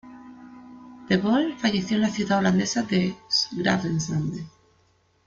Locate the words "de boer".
1.11-1.55